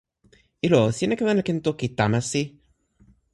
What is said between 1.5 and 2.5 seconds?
toki Tamasi?